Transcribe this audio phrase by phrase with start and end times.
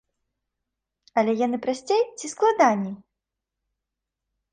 [1.21, 2.95] Але яны прасцей ці складаней?